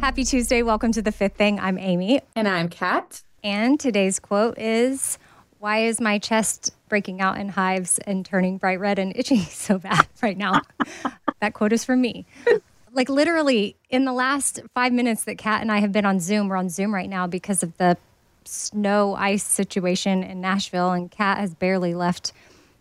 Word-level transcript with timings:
Happy 0.00 0.24
Tuesday. 0.24 0.62
Welcome 0.62 0.92
to 0.92 1.02
the 1.02 1.12
fifth 1.12 1.36
thing. 1.36 1.60
I'm 1.60 1.78
Amy. 1.78 2.20
And 2.34 2.48
I'm 2.48 2.68
Kat. 2.68 3.22
And 3.44 3.78
today's 3.78 4.18
quote 4.18 4.58
is 4.58 5.18
Why 5.58 5.84
is 5.84 6.00
my 6.00 6.18
chest 6.18 6.70
breaking 6.88 7.20
out 7.20 7.38
in 7.38 7.50
hives 7.50 7.98
and 7.98 8.24
turning 8.24 8.58
bright 8.58 8.80
red 8.80 8.98
and 8.98 9.14
itchy 9.14 9.38
so 9.44 9.78
bad 9.78 10.08
right 10.22 10.36
now? 10.36 10.62
that 11.40 11.54
quote 11.54 11.72
is 11.72 11.84
from 11.84 12.00
me 12.00 12.26
like 12.92 13.08
literally 13.08 13.76
in 13.88 14.04
the 14.04 14.12
last 14.12 14.60
five 14.74 14.92
minutes 14.92 15.24
that 15.24 15.38
Kat 15.38 15.60
and 15.60 15.70
I 15.70 15.78
have 15.78 15.92
been 15.92 16.04
on 16.04 16.20
Zoom, 16.20 16.48
we're 16.48 16.56
on 16.56 16.68
Zoom 16.68 16.94
right 16.94 17.08
now 17.08 17.26
because 17.26 17.62
of 17.62 17.76
the 17.76 17.96
snow 18.44 19.14
ice 19.14 19.44
situation 19.44 20.22
in 20.22 20.40
Nashville, 20.40 20.90
and 20.90 21.10
Kat 21.10 21.38
has 21.38 21.54
barely 21.54 21.94
left 21.94 22.32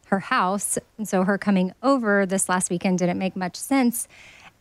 her 0.05 0.19
house. 0.19 0.77
And 0.97 1.07
so 1.07 1.23
her 1.23 1.37
coming 1.37 1.73
over 1.83 2.25
this 2.25 2.49
last 2.49 2.71
weekend 2.71 2.99
didn't 2.99 3.19
make 3.19 3.35
much 3.35 3.55
sense. 3.55 4.07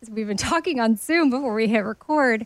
We've 0.07 0.27
been 0.27 0.37
talking 0.37 0.79
on 0.79 0.95
Zoom 0.95 1.29
before 1.29 1.53
we 1.53 1.67
hit 1.67 1.79
record. 1.79 2.45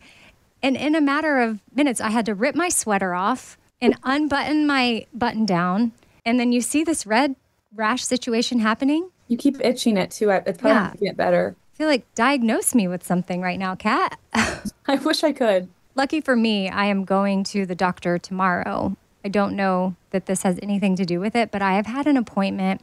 And 0.62 0.78
in 0.78 0.96
a 0.96 1.02
matter 1.02 1.40
of 1.40 1.60
minutes, 1.76 2.00
I 2.02 2.10
had 2.10 2.26
to 2.26 2.34
rip 2.34 2.56
my 2.56 2.70
sweater 2.70 3.14
off 3.14 3.58
and 3.82 3.96
unbutton 4.04 4.66
my 4.66 5.06
button 5.14 5.46
down. 5.46 5.92
And 6.26 6.40
then 6.40 6.52
you 6.52 6.62
see 6.62 6.84
this 6.84 7.06
red 7.06 7.36
rash 7.76 8.04
situation 8.04 8.60
happening. 8.60 9.10
You 9.28 9.38
keep 9.38 9.60
itching 9.64 9.98
it 9.98 10.12
too. 10.12 10.30
It's 10.30 10.58
probably 10.60 10.72
yeah. 10.72 10.94
get 11.10 11.18
better 11.18 11.56
feel 11.74 11.88
like 11.88 12.14
diagnose 12.16 12.76
me 12.76 12.88
with 12.88 13.04
something 13.04 13.42
right 13.42 13.60
now, 13.60 13.76
Kat. 13.76 14.20
I 14.34 14.96
wish 14.96 15.24
I 15.24 15.32
could. 15.32 15.68
Lucky 15.96 16.22
for 16.22 16.36
me, 16.36 16.70
I 16.70 16.86
am 16.86 17.06
going 17.06 17.44
to 17.46 17.66
the 17.66 17.76
doctor 17.76 18.18
tomorrow. 18.18 18.96
I 19.26 19.30
don't 19.30 19.56
know 19.56 19.96
that 20.12 20.26
this 20.26 20.44
has 20.44 20.60
anything 20.62 20.96
to 20.96 21.06
do 21.06 21.20
with 21.20 21.36
it, 21.36 21.52
but 21.52 21.62
I 21.62 21.74
have 21.74 21.86
had 21.86 22.08
an 22.08 22.18
appointment 22.18 22.82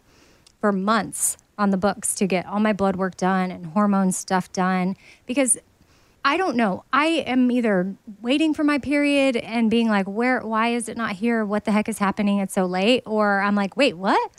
for 0.60 0.72
months 0.72 1.36
on 1.58 1.70
the 1.70 1.76
books 1.76 2.14
to 2.14 2.26
get 2.26 2.46
all 2.46 2.60
my 2.60 2.72
blood 2.72 2.96
work 2.96 3.16
done 3.16 3.50
and 3.50 3.66
hormone 3.66 4.12
stuff 4.12 4.50
done 4.52 4.96
because 5.26 5.58
I 6.24 6.36
don't 6.36 6.56
know. 6.56 6.84
I 6.92 7.06
am 7.06 7.50
either 7.50 7.94
waiting 8.20 8.52
for 8.52 8.64
my 8.64 8.78
period 8.78 9.36
and 9.36 9.70
being 9.70 9.88
like, 9.88 10.06
where, 10.06 10.40
why 10.40 10.68
is 10.68 10.88
it 10.88 10.96
not 10.96 11.12
here? 11.12 11.44
What 11.44 11.64
the 11.64 11.72
heck 11.72 11.88
is 11.88 11.98
happening? 11.98 12.38
It's 12.38 12.54
so 12.54 12.66
late. 12.66 13.02
Or 13.06 13.40
I'm 13.40 13.54
like, 13.54 13.76
wait, 13.76 13.96
what? 13.96 14.30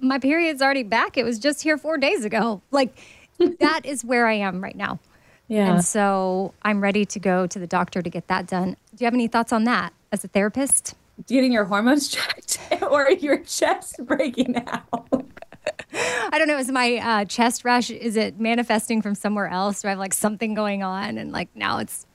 My 0.00 0.18
period's 0.18 0.62
already 0.62 0.84
back. 0.84 1.16
It 1.16 1.24
was 1.24 1.38
just 1.38 1.62
here 1.62 1.76
four 1.76 1.98
days 1.98 2.24
ago. 2.24 2.62
Like, 2.70 2.96
that 3.60 3.84
is 3.84 4.04
where 4.04 4.26
I 4.26 4.34
am 4.34 4.62
right 4.62 4.76
now. 4.76 5.00
Yeah. 5.48 5.74
And 5.74 5.84
so 5.84 6.54
I'm 6.62 6.80
ready 6.80 7.04
to 7.04 7.18
go 7.18 7.46
to 7.46 7.58
the 7.58 7.66
doctor 7.66 8.00
to 8.00 8.08
get 8.08 8.28
that 8.28 8.46
done. 8.46 8.76
Do 8.94 9.04
you 9.04 9.06
have 9.06 9.14
any 9.14 9.28
thoughts 9.28 9.52
on 9.52 9.64
that 9.64 9.92
as 10.12 10.24
a 10.24 10.28
therapist? 10.28 10.94
Getting 11.26 11.52
your 11.52 11.64
hormones 11.64 12.08
checked 12.16 12.58
or 12.82 13.10
your 13.10 13.38
chest 13.38 13.96
breaking 14.06 14.56
out? 14.66 15.26
I 15.94 16.38
don't 16.38 16.48
know. 16.48 16.58
Is 16.58 16.70
my 16.70 16.96
uh, 16.96 17.24
chest 17.24 17.64
rash, 17.64 17.90
is 17.90 18.16
it 18.16 18.40
manifesting 18.40 19.02
from 19.02 19.14
somewhere 19.14 19.48
else? 19.48 19.82
Do 19.82 19.88
I 19.88 19.90
have 19.90 19.98
like 19.98 20.14
something 20.14 20.54
going 20.54 20.82
on? 20.82 21.18
And 21.18 21.32
like 21.32 21.48
now 21.54 21.78
it's, 21.78 22.06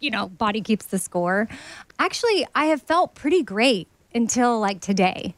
you 0.00 0.10
know, 0.10 0.28
body 0.28 0.60
keeps 0.60 0.86
the 0.86 0.98
score. 0.98 1.48
Actually, 1.98 2.46
I 2.54 2.66
have 2.66 2.82
felt 2.82 3.14
pretty 3.14 3.42
great 3.42 3.88
until 4.14 4.58
like 4.60 4.80
today. 4.80 5.34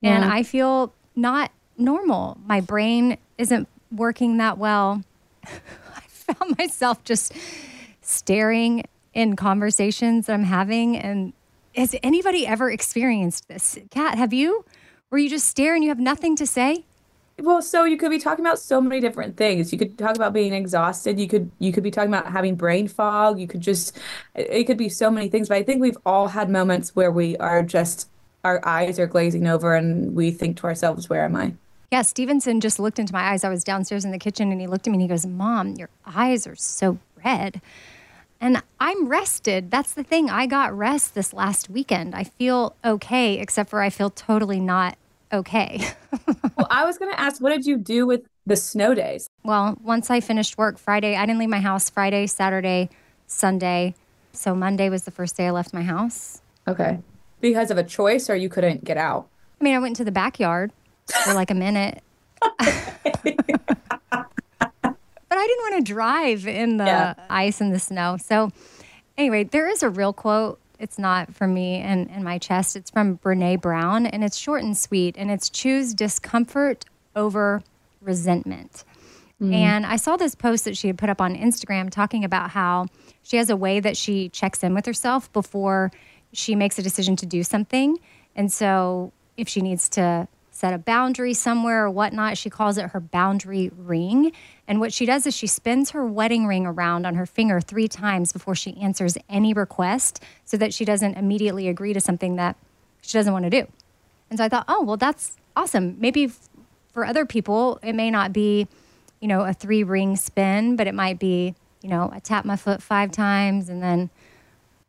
Yeah. 0.00 0.16
And 0.16 0.24
I 0.24 0.42
feel 0.42 0.92
not 1.14 1.50
normal. 1.78 2.38
My 2.46 2.60
brain 2.60 3.18
isn't 3.38 3.68
working 3.90 4.38
that 4.38 4.58
well, 4.58 5.02
I 5.44 6.02
found 6.08 6.58
myself 6.58 7.02
just 7.04 7.32
staring 8.02 8.84
in 9.14 9.36
conversations 9.36 10.26
that 10.26 10.34
I'm 10.34 10.44
having. 10.44 10.96
And 10.96 11.32
has 11.74 11.94
anybody 12.02 12.46
ever 12.46 12.70
experienced 12.70 13.48
this? 13.48 13.78
Kat, 13.90 14.18
have 14.18 14.32
you? 14.32 14.64
Where 15.08 15.20
you 15.20 15.30
just 15.30 15.46
stare 15.46 15.74
and 15.74 15.84
you 15.84 15.90
have 15.90 16.00
nothing 16.00 16.34
to 16.36 16.46
say? 16.46 16.84
Well, 17.38 17.62
so 17.62 17.84
you 17.84 17.96
could 17.96 18.10
be 18.10 18.18
talking 18.18 18.44
about 18.44 18.58
so 18.58 18.80
many 18.80 19.00
different 19.00 19.36
things. 19.36 19.72
You 19.72 19.78
could 19.78 19.96
talk 19.96 20.16
about 20.16 20.32
being 20.32 20.52
exhausted. 20.52 21.20
You 21.20 21.28
could 21.28 21.50
you 21.60 21.70
could 21.72 21.84
be 21.84 21.92
talking 21.92 22.12
about 22.12 22.32
having 22.32 22.56
brain 22.56 22.88
fog. 22.88 23.38
You 23.38 23.46
could 23.46 23.60
just 23.60 23.96
it 24.34 24.64
could 24.64 24.78
be 24.78 24.88
so 24.88 25.10
many 25.10 25.28
things. 25.28 25.48
But 25.48 25.58
I 25.58 25.62
think 25.62 25.80
we've 25.80 25.98
all 26.04 26.28
had 26.28 26.50
moments 26.50 26.96
where 26.96 27.12
we 27.12 27.36
are 27.36 27.62
just 27.62 28.08
our 28.42 28.66
eyes 28.66 28.98
are 28.98 29.06
glazing 29.06 29.46
over 29.46 29.74
and 29.74 30.16
we 30.16 30.30
think 30.32 30.56
to 30.58 30.64
ourselves, 30.66 31.08
"Where 31.08 31.24
am 31.24 31.36
I?" 31.36 31.54
Yeah, 31.92 32.02
Stevenson 32.02 32.60
just 32.60 32.80
looked 32.80 32.98
into 32.98 33.12
my 33.12 33.30
eyes. 33.30 33.44
I 33.44 33.48
was 33.48 33.62
downstairs 33.62 34.04
in 34.04 34.10
the 34.10 34.18
kitchen 34.18 34.50
and 34.50 34.60
he 34.60 34.66
looked 34.66 34.88
at 34.88 34.90
me 34.90 34.96
and 34.96 35.02
he 35.02 35.08
goes, 35.08 35.24
Mom, 35.24 35.74
your 35.74 35.88
eyes 36.04 36.44
are 36.46 36.56
so 36.56 36.98
red. 37.24 37.60
And 38.40 38.62
I'm 38.78 39.08
rested. 39.08 39.70
That's 39.70 39.92
the 39.92 40.02
thing. 40.02 40.28
I 40.30 40.46
got 40.46 40.76
rest 40.76 41.14
this 41.14 41.32
last 41.32 41.70
weekend. 41.70 42.14
I 42.14 42.24
feel 42.24 42.76
okay, 42.84 43.38
except 43.38 43.70
for 43.70 43.80
I 43.80 43.90
feel 43.90 44.10
totally 44.10 44.60
not 44.60 44.98
okay. 45.32 45.80
well, 46.56 46.68
I 46.70 46.84
was 46.84 46.98
going 46.98 47.10
to 47.10 47.20
ask, 47.20 47.40
what 47.40 47.50
did 47.50 47.66
you 47.66 47.76
do 47.78 48.06
with 48.06 48.22
the 48.44 48.56
snow 48.56 48.94
days? 48.94 49.28
Well, 49.42 49.78
once 49.82 50.10
I 50.10 50.20
finished 50.20 50.58
work 50.58 50.78
Friday, 50.78 51.16
I 51.16 51.26
didn't 51.26 51.38
leave 51.38 51.48
my 51.48 51.60
house 51.60 51.90
Friday, 51.90 52.26
Saturday, 52.26 52.90
Sunday. 53.26 53.94
So 54.32 54.54
Monday 54.54 54.88
was 54.90 55.04
the 55.04 55.10
first 55.10 55.36
day 55.36 55.46
I 55.46 55.50
left 55.50 55.72
my 55.72 55.82
house. 55.82 56.42
Okay. 56.68 56.98
Because 57.40 57.70
of 57.70 57.78
a 57.78 57.84
choice 57.84 58.28
or 58.28 58.36
you 58.36 58.48
couldn't 58.48 58.84
get 58.84 58.96
out? 58.96 59.28
I 59.60 59.64
mean, 59.64 59.74
I 59.74 59.78
went 59.78 59.92
into 59.92 60.04
the 60.04 60.12
backyard 60.12 60.72
for 61.24 61.32
like 61.32 61.50
a 61.50 61.54
minute. 61.54 62.02
but 65.36 65.42
I 65.42 65.46
didn't 65.48 65.62
want 65.70 65.86
to 65.86 65.92
drive 65.92 66.46
in 66.46 66.76
the 66.78 66.84
yeah. 66.84 67.14
ice 67.28 67.60
and 67.60 67.74
the 67.74 67.78
snow. 67.78 68.16
So, 68.16 68.50
anyway, 69.18 69.44
there 69.44 69.68
is 69.68 69.82
a 69.82 69.90
real 69.90 70.14
quote. 70.14 70.58
It's 70.78 70.98
not 70.98 71.34
from 71.34 71.52
me 71.52 71.76
and 71.76 72.08
in 72.08 72.24
my 72.24 72.38
chest. 72.38 72.74
It's 72.74 72.90
from 72.90 73.18
Brené 73.18 73.60
Brown, 73.60 74.06
and 74.06 74.24
it's 74.24 74.38
short 74.38 74.62
and 74.62 74.74
sweet. 74.74 75.14
And 75.18 75.30
it's 75.30 75.50
choose 75.50 75.92
discomfort 75.92 76.86
over 77.14 77.62
resentment. 78.00 78.84
Mm. 79.38 79.52
And 79.52 79.84
I 79.84 79.96
saw 79.96 80.16
this 80.16 80.34
post 80.34 80.64
that 80.64 80.74
she 80.74 80.86
had 80.86 80.96
put 80.96 81.10
up 81.10 81.20
on 81.20 81.36
Instagram 81.36 81.90
talking 81.90 82.24
about 82.24 82.48
how 82.48 82.86
she 83.22 83.36
has 83.36 83.50
a 83.50 83.56
way 83.56 83.78
that 83.78 83.98
she 83.98 84.30
checks 84.30 84.64
in 84.64 84.72
with 84.72 84.86
herself 84.86 85.30
before 85.34 85.92
she 86.32 86.54
makes 86.54 86.78
a 86.78 86.82
decision 86.82 87.14
to 87.16 87.26
do 87.26 87.42
something. 87.42 87.98
And 88.34 88.50
so, 88.50 89.12
if 89.36 89.50
she 89.50 89.60
needs 89.60 89.90
to 89.90 90.28
set 90.56 90.72
a 90.72 90.78
boundary 90.78 91.34
somewhere 91.34 91.84
or 91.84 91.90
whatnot. 91.90 92.38
She 92.38 92.48
calls 92.48 92.78
it 92.78 92.90
her 92.90 93.00
boundary 93.00 93.70
ring. 93.76 94.32
And 94.66 94.80
what 94.80 94.90
she 94.90 95.04
does 95.04 95.26
is 95.26 95.36
she 95.36 95.46
spins 95.46 95.90
her 95.90 96.06
wedding 96.06 96.46
ring 96.46 96.64
around 96.64 97.04
on 97.04 97.14
her 97.16 97.26
finger 97.26 97.60
three 97.60 97.88
times 97.88 98.32
before 98.32 98.54
she 98.54 98.74
answers 98.78 99.18
any 99.28 99.52
request 99.52 100.22
so 100.46 100.56
that 100.56 100.72
she 100.72 100.86
doesn't 100.86 101.18
immediately 101.18 101.68
agree 101.68 101.92
to 101.92 102.00
something 102.00 102.36
that 102.36 102.56
she 103.02 103.12
doesn't 103.18 103.34
want 103.34 103.44
to 103.44 103.50
do. 103.50 103.68
And 104.30 104.38
so 104.38 104.46
I 104.46 104.48
thought, 104.48 104.64
oh, 104.66 104.82
well, 104.82 104.96
that's 104.96 105.36
awesome. 105.54 105.96
Maybe 105.98 106.32
for 106.90 107.04
other 107.04 107.26
people, 107.26 107.78
it 107.82 107.92
may 107.92 108.10
not 108.10 108.32
be, 108.32 108.66
you 109.20 109.28
know, 109.28 109.42
a 109.42 109.52
three 109.52 109.82
ring 109.82 110.16
spin, 110.16 110.76
but 110.76 110.86
it 110.86 110.94
might 110.94 111.18
be, 111.18 111.54
you 111.82 111.90
know, 111.90 112.08
I 112.10 112.18
tap 112.20 112.46
my 112.46 112.56
foot 112.56 112.82
five 112.82 113.10
times 113.10 113.68
and 113.68 113.82
then 113.82 114.08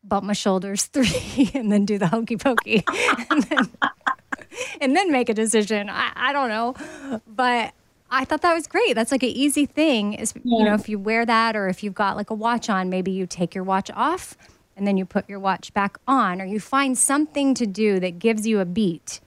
bump 0.01 0.23
my 0.23 0.31
shoulders 0.31 0.85
three 0.93 1.51
and 1.53 1.69
then 1.69 1.85
do 1.85 1.97
the 1.97 2.07
hokey 2.07 2.37
pokey 2.37 2.85
and, 3.29 3.43
then, 3.43 3.69
and 4.81 4.95
then 4.95 5.11
make 5.11 5.29
a 5.29 5.33
decision. 5.33 5.89
I, 5.89 6.11
I 6.15 6.33
don't 6.33 6.49
know. 6.49 7.21
But 7.27 7.73
I 8.09 8.25
thought 8.25 8.41
that 8.41 8.53
was 8.53 8.67
great. 8.67 8.93
That's 8.93 9.11
like 9.11 9.23
an 9.23 9.29
easy 9.29 9.65
thing. 9.65 10.13
Is 10.13 10.33
yeah. 10.43 10.59
you 10.59 10.65
know, 10.65 10.73
if 10.73 10.87
you 10.87 10.99
wear 10.99 11.25
that 11.25 11.55
or 11.55 11.67
if 11.67 11.83
you've 11.83 11.95
got 11.95 12.15
like 12.15 12.29
a 12.29 12.33
watch 12.33 12.69
on, 12.69 12.89
maybe 12.89 13.11
you 13.11 13.25
take 13.25 13.53
your 13.53 13.63
watch 13.63 13.91
off 13.91 14.37
and 14.75 14.85
then 14.85 14.95
you 14.95 15.05
put 15.05 15.27
your 15.27 15.39
watch 15.39 15.73
back 15.73 15.97
on, 16.07 16.39
or 16.39 16.45
you 16.45 16.59
find 16.59 16.95
something 16.95 17.55
to 17.55 17.65
do 17.65 17.99
that 17.99 18.19
gives 18.19 18.45
you 18.45 18.59
a 18.59 18.65
beat 18.65 19.19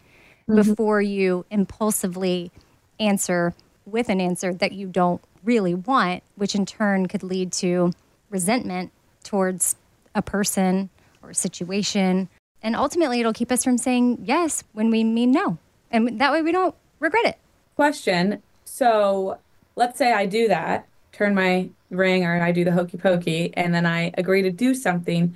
mm-hmm. 0.48 0.54
before 0.54 1.02
you 1.02 1.44
impulsively 1.50 2.52
answer 3.00 3.52
with 3.84 4.08
an 4.08 4.20
answer 4.20 4.54
that 4.54 4.72
you 4.72 4.86
don't 4.86 5.20
really 5.42 5.74
want, 5.74 6.22
which 6.36 6.54
in 6.54 6.64
turn 6.64 7.06
could 7.06 7.24
lead 7.24 7.50
to 7.50 7.90
resentment 8.28 8.92
towards 9.24 9.74
a 10.14 10.22
person 10.22 10.88
or 11.22 11.30
a 11.30 11.34
situation. 11.34 12.28
And 12.62 12.76
ultimately, 12.76 13.20
it'll 13.20 13.32
keep 13.32 13.50
us 13.50 13.64
from 13.64 13.78
saying 13.78 14.22
yes 14.24 14.64
when 14.72 14.90
we 14.90 15.04
mean 15.04 15.30
no. 15.32 15.58
And 15.90 16.20
that 16.20 16.32
way 16.32 16.42
we 16.42 16.52
don't 16.52 16.74
regret 16.98 17.24
it. 17.24 17.38
Question. 17.76 18.42
So 18.64 19.38
let's 19.76 19.98
say 19.98 20.12
I 20.12 20.26
do 20.26 20.48
that, 20.48 20.86
turn 21.12 21.34
my 21.34 21.70
ring 21.90 22.24
or 22.24 22.40
I 22.40 22.52
do 22.52 22.64
the 22.64 22.72
hokey 22.72 22.98
pokey, 22.98 23.52
and 23.54 23.74
then 23.74 23.86
I 23.86 24.12
agree 24.16 24.42
to 24.42 24.50
do 24.50 24.74
something. 24.74 25.34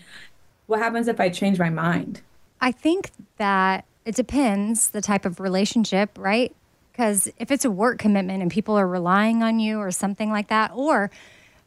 What 0.67 0.81
happens 0.81 1.09
if 1.09 1.21
I 1.21 1.29
change 1.29 1.59
my 1.59 1.71
mind? 1.71 2.21
I 2.61 2.73
think 2.73 3.11
that 3.39 3.85
it 4.05 4.15
depends 4.15 4.91
the 4.91 5.01
type 5.01 5.25
of 5.25 5.41
relationship, 5.41 6.17
right? 6.19 6.55
Because 6.93 7.29
if 7.39 7.51
it's 7.51 7.65
a 7.65 7.71
work 7.71 7.99
commitment 7.99 8.41
and 8.41 8.51
people 8.51 8.79
are 8.79 8.87
relying 8.87 9.43
on 9.43 9.59
you 9.59 9.79
or 9.79 9.91
something 9.91 10.31
like 10.31 10.49
that, 10.49 10.71
or 10.75 11.11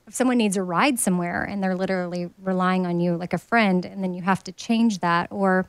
if 0.07 0.15
someone 0.15 0.38
needs 0.38 0.56
a 0.56 0.63
ride 0.63 1.00
somewhere 1.00 1.44
and 1.44 1.62
they're 1.62 1.75
literally 1.75 2.30
relying 2.42 2.88
on 2.88 3.00
you 3.00 3.18
like 3.18 3.33
a 3.33 3.38
friend, 3.38 3.86
and 3.86 4.04
then 4.04 4.13
you 4.13 4.21
have 4.21 4.44
to 4.45 4.51
change 4.54 5.00
that, 5.00 5.27
or 5.31 5.68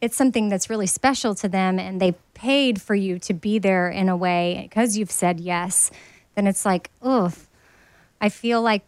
it's 0.00 0.16
something 0.16 0.48
that's 0.48 0.70
really 0.70 0.86
special 0.86 1.34
to 1.34 1.48
them 1.48 1.78
and 1.78 2.00
they 2.00 2.12
paid 2.32 2.80
for 2.80 2.94
you 2.94 3.18
to 3.18 3.34
be 3.34 3.58
there 3.58 3.88
in 3.90 4.08
a 4.08 4.16
way 4.16 4.66
because 4.68 4.96
you've 4.96 5.10
said 5.10 5.40
yes, 5.40 5.90
then 6.36 6.46
it's 6.46 6.64
like, 6.64 6.90
ugh, 7.02 7.34
I 8.20 8.28
feel 8.28 8.62
like 8.62 8.82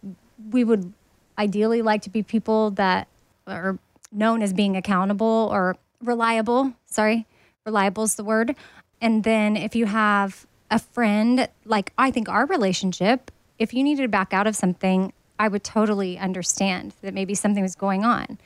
we 0.51 0.65
would 0.65 0.93
ideally 1.39 1.83
like 1.83 2.03
to 2.03 2.11
be 2.11 2.23
people 2.23 2.71
that 2.73 3.09
are 3.47 3.79
known 4.11 4.43
as 4.43 4.53
being 4.53 4.77
accountable 4.77 5.49
or 5.53 5.77
reliable. 6.03 6.73
Sorry, 6.87 7.27
reliable 7.67 8.05
is 8.05 8.15
the 8.15 8.25
word. 8.25 8.55
And 9.01 9.25
then 9.25 9.57
if 9.57 9.75
you 9.75 9.87
have 9.87 10.47
a 10.71 10.79
friend, 10.79 11.49
like 11.65 11.93
I 11.99 12.11
think 12.11 12.29
our 12.29 12.47
relationship, 12.47 13.31
if 13.63 13.73
you 13.73 13.85
needed 13.85 14.03
to 14.03 14.09
back 14.09 14.35
out 14.35 14.47
of 14.47 14.57
something, 14.57 15.13
I 15.39 15.47
would 15.47 15.63
totally 15.63 16.19
understand 16.19 16.95
that 17.03 17.15
maybe 17.15 17.35
something 17.35 17.63
was 17.63 17.77
going 17.77 18.05
on. 18.05 18.39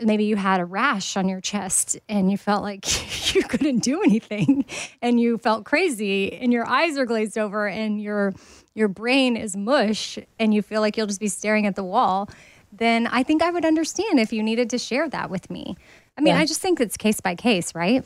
Maybe 0.00 0.24
you 0.24 0.36
had 0.36 0.58
a 0.58 0.64
rash 0.64 1.16
on 1.16 1.28
your 1.28 1.40
chest 1.40 1.98
and 2.08 2.30
you 2.30 2.38
felt 2.38 2.62
like 2.62 3.34
you 3.34 3.42
couldn't 3.42 3.80
do 3.80 4.02
anything 4.02 4.64
and 5.02 5.20
you 5.20 5.38
felt 5.38 5.64
crazy 5.64 6.32
and 6.32 6.52
your 6.52 6.66
eyes 6.66 6.96
are 6.96 7.04
glazed 7.04 7.38
over 7.38 7.68
and 7.68 8.00
your 8.00 8.32
your 8.74 8.88
brain 8.88 9.36
is 9.36 9.54
mush 9.54 10.18
and 10.40 10.52
you 10.52 10.62
feel 10.62 10.80
like 10.80 10.96
you'll 10.96 11.06
just 11.06 11.20
be 11.20 11.28
staring 11.28 11.64
at 11.64 11.76
the 11.76 11.84
wall, 11.84 12.28
then 12.72 13.06
I 13.06 13.22
think 13.22 13.40
I 13.40 13.50
would 13.50 13.64
understand 13.64 14.18
if 14.18 14.32
you 14.32 14.42
needed 14.42 14.68
to 14.70 14.78
share 14.78 15.08
that 15.10 15.30
with 15.30 15.48
me. 15.48 15.76
I 16.18 16.22
mean, 16.22 16.34
yeah. 16.34 16.40
I 16.40 16.46
just 16.46 16.60
think 16.60 16.80
it's 16.80 16.96
case 16.96 17.20
by 17.20 17.36
case, 17.36 17.74
right? 17.74 18.04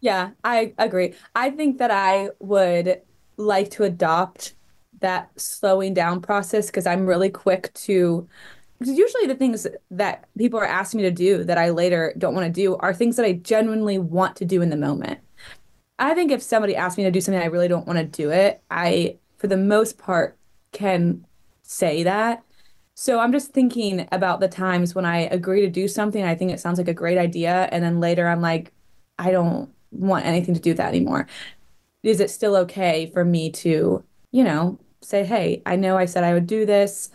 Yeah, 0.00 0.30
I 0.44 0.74
agree. 0.76 1.14
I 1.34 1.50
think 1.50 1.78
that 1.78 1.90
I 1.90 2.30
would 2.38 3.00
like 3.38 3.70
to 3.70 3.84
adopt 3.84 4.54
that 5.00 5.30
slowing 5.38 5.94
down 5.94 6.20
process 6.20 6.66
because 6.66 6.86
I'm 6.86 7.06
really 7.06 7.30
quick 7.30 7.72
to 7.74 8.28
because 8.78 8.96
usually 8.96 9.26
the 9.26 9.34
things 9.34 9.66
that 9.90 10.26
people 10.38 10.58
are 10.58 10.66
asking 10.66 10.98
me 10.98 11.04
to 11.04 11.10
do 11.10 11.44
that 11.44 11.58
I 11.58 11.70
later 11.70 12.14
don't 12.16 12.34
want 12.34 12.46
to 12.46 12.52
do 12.52 12.76
are 12.76 12.94
things 12.94 13.16
that 13.16 13.26
I 13.26 13.34
genuinely 13.34 13.98
want 13.98 14.36
to 14.36 14.46
do 14.46 14.62
in 14.62 14.70
the 14.70 14.76
moment. 14.76 15.20
I 15.98 16.14
think 16.14 16.30
if 16.32 16.42
somebody 16.42 16.74
asks 16.74 16.96
me 16.96 17.04
to 17.04 17.10
do 17.10 17.20
something 17.20 17.42
I 17.42 17.46
really 17.46 17.68
don't 17.68 17.86
want 17.86 17.98
to 17.98 18.04
do 18.06 18.30
it, 18.30 18.62
I 18.70 19.18
for 19.36 19.48
the 19.48 19.56
most 19.56 19.98
part 19.98 20.38
can 20.72 21.26
say 21.62 22.02
that. 22.04 22.42
So 22.94 23.18
I'm 23.18 23.32
just 23.32 23.52
thinking 23.52 24.08
about 24.12 24.40
the 24.40 24.48
times 24.48 24.94
when 24.94 25.04
I 25.04 25.20
agree 25.20 25.60
to 25.62 25.70
do 25.70 25.88
something 25.88 26.24
I 26.24 26.34
think 26.34 26.50
it 26.50 26.60
sounds 26.60 26.78
like 26.78 26.88
a 26.88 26.94
great 26.94 27.18
idea 27.18 27.68
and 27.72 27.84
then 27.84 28.00
later 28.00 28.28
I'm 28.28 28.40
like 28.40 28.72
I 29.18 29.30
don't 29.30 29.70
want 29.90 30.24
anything 30.24 30.54
to 30.54 30.60
do 30.60 30.70
with 30.70 30.78
that 30.78 30.88
anymore. 30.88 31.26
Is 32.02 32.20
it 32.20 32.30
still 32.30 32.56
okay 32.56 33.10
for 33.12 33.24
me 33.24 33.50
to, 33.52 34.02
you 34.32 34.44
know, 34.44 34.78
say, 35.02 35.24
hey, 35.24 35.62
I 35.66 35.76
know 35.76 35.96
I 35.96 36.04
said 36.04 36.24
I 36.24 36.34
would 36.34 36.46
do 36.46 36.66
this. 36.66 37.10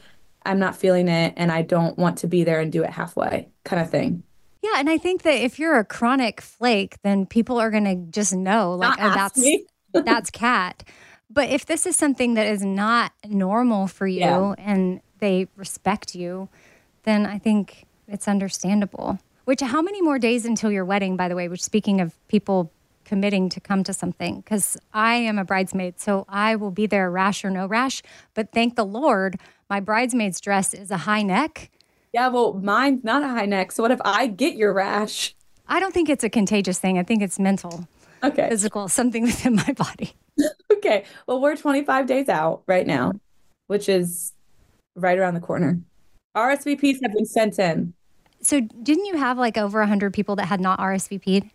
I'm 0.45 0.59
not 0.59 0.75
feeling 0.75 1.07
it 1.07 1.33
and 1.37 1.51
I 1.51 1.61
don't 1.61 1.97
want 1.97 2.19
to 2.19 2.27
be 2.27 2.43
there 2.43 2.59
and 2.59 2.71
do 2.71 2.83
it 2.83 2.89
halfway 2.89 3.49
kind 3.63 3.81
of 3.81 3.89
thing. 3.89 4.23
Yeah, 4.61 4.79
and 4.79 4.89
I 4.89 4.97
think 4.97 5.21
that 5.23 5.35
if 5.35 5.59
you're 5.59 5.77
a 5.77 5.85
chronic 5.85 6.41
flake, 6.41 6.97
then 7.03 7.25
people 7.25 7.59
are 7.59 7.69
going 7.69 7.85
to 7.85 7.95
just 8.11 8.33
know 8.33 8.73
like 8.73 8.97
oh, 8.99 9.13
that's 9.13 9.47
that's 9.93 10.31
Kat. 10.31 10.83
But 11.29 11.49
if 11.49 11.65
this 11.65 11.85
is 11.85 11.95
something 11.95 12.35
that 12.35 12.47
is 12.47 12.63
not 12.63 13.11
normal 13.27 13.87
for 13.87 14.07
you 14.07 14.19
yeah. 14.19 14.53
and 14.57 15.01
they 15.19 15.47
respect 15.55 16.15
you, 16.15 16.49
then 17.03 17.25
I 17.25 17.37
think 17.37 17.85
it's 18.07 18.27
understandable. 18.27 19.19
Which, 19.45 19.61
how 19.61 19.81
many 19.81 20.01
more 20.01 20.17
days 20.17 20.45
until 20.45 20.71
your 20.71 20.85
wedding, 20.85 21.15
by 21.17 21.27
the 21.27 21.35
way? 21.35 21.47
Which, 21.47 21.63
speaking 21.63 22.01
of 22.01 22.15
people 22.27 22.71
committing 23.05 23.49
to 23.49 23.59
come 23.59 23.83
to 23.83 23.93
something, 23.93 24.41
because 24.41 24.77
I 24.93 25.15
am 25.15 25.37
a 25.37 25.45
bridesmaid, 25.45 25.99
so 25.99 26.25
I 26.27 26.55
will 26.55 26.71
be 26.71 26.87
there, 26.87 27.09
rash 27.09 27.45
or 27.45 27.49
no 27.49 27.67
rash. 27.67 28.01
But 28.33 28.51
thank 28.51 28.75
the 28.75 28.85
Lord, 28.85 29.39
my 29.69 29.79
bridesmaid's 29.79 30.41
dress 30.41 30.73
is 30.73 30.91
a 30.91 30.97
high 30.97 31.21
neck. 31.21 31.71
Yeah, 32.11 32.27
well, 32.29 32.53
mine's 32.53 33.03
not 33.03 33.23
a 33.23 33.27
high 33.27 33.45
neck. 33.45 33.71
So, 33.71 33.83
what 33.83 33.91
if 33.91 33.99
I 34.03 34.27
get 34.27 34.55
your 34.55 34.73
rash? 34.73 35.35
I 35.67 35.79
don't 35.79 35.93
think 35.93 36.09
it's 36.09 36.23
a 36.23 36.29
contagious 36.29 36.79
thing. 36.79 36.97
I 36.99 37.03
think 37.03 37.21
it's 37.21 37.39
mental, 37.39 37.87
okay, 38.23 38.49
physical, 38.49 38.87
something 38.87 39.23
within 39.25 39.55
my 39.55 39.73
body. 39.73 40.13
okay. 40.71 41.05
Well, 41.27 41.41
we're 41.41 41.55
25 41.55 42.05
days 42.05 42.29
out 42.29 42.63
right 42.67 42.85
now, 42.85 43.13
which 43.67 43.89
is 43.89 44.33
right 44.95 45.17
around 45.17 45.33
the 45.33 45.39
corner. 45.39 45.79
RSVPs 46.35 46.99
have 47.01 47.13
been 47.13 47.25
sent 47.25 47.59
in. 47.59 47.93
So 48.41 48.61
didn't 48.61 49.05
you 49.05 49.17
have 49.17 49.37
like 49.37 49.57
over 49.57 49.79
100 49.79 50.13
people 50.13 50.35
that 50.35 50.45
had 50.45 50.59
not 50.59 50.79
RSVP'd? 50.79 51.49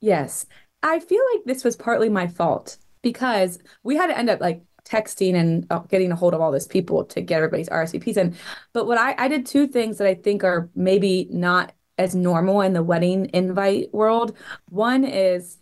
Yes. 0.00 0.46
I 0.82 1.00
feel 1.00 1.22
like 1.34 1.44
this 1.44 1.64
was 1.64 1.76
partly 1.76 2.08
my 2.08 2.26
fault 2.26 2.78
because 3.02 3.58
we 3.82 3.96
had 3.96 4.08
to 4.08 4.18
end 4.18 4.30
up 4.30 4.40
like 4.40 4.62
texting 4.84 5.34
and 5.34 5.66
uh, 5.70 5.80
getting 5.80 6.12
a 6.12 6.16
hold 6.16 6.32
of 6.34 6.40
all 6.40 6.52
these 6.52 6.66
people 6.66 7.04
to 7.04 7.20
get 7.20 7.36
everybody's 7.36 7.68
RSVPs 7.68 8.16
in. 8.16 8.36
But 8.72 8.86
what 8.86 8.98
I, 8.98 9.14
I 9.18 9.28
did 9.28 9.46
two 9.46 9.66
things 9.66 9.98
that 9.98 10.06
I 10.06 10.14
think 10.14 10.44
are 10.44 10.70
maybe 10.74 11.28
not 11.30 11.72
as 11.98 12.14
normal 12.14 12.60
in 12.60 12.72
the 12.72 12.82
wedding 12.82 13.30
invite 13.32 13.92
world. 13.92 14.36
One 14.68 15.04
is 15.04 15.58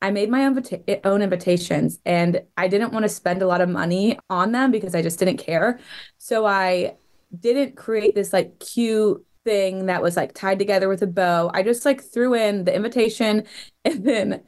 I 0.00 0.10
made 0.10 0.30
my 0.30 0.44
own, 0.44 0.62
own 1.04 1.22
invitations 1.22 1.98
and 2.04 2.42
I 2.56 2.68
didn't 2.68 2.92
want 2.92 3.02
to 3.04 3.08
spend 3.08 3.42
a 3.42 3.46
lot 3.46 3.60
of 3.60 3.68
money 3.68 4.18
on 4.30 4.52
them 4.52 4.70
because 4.70 4.94
I 4.94 5.02
just 5.02 5.18
didn't 5.18 5.38
care. 5.38 5.80
So 6.18 6.46
I 6.46 6.96
didn't 7.36 7.76
create 7.76 8.14
this 8.14 8.32
like 8.32 8.60
cute 8.60 9.24
thing 9.44 9.86
that 9.86 10.02
was 10.02 10.16
like 10.16 10.34
tied 10.34 10.58
together 10.58 10.88
with 10.88 11.02
a 11.02 11.06
bow. 11.06 11.50
I 11.54 11.62
just 11.62 11.84
like 11.84 12.02
threw 12.02 12.34
in 12.34 12.64
the 12.64 12.74
invitation 12.74 13.44
and 13.84 14.04
then 14.04 14.42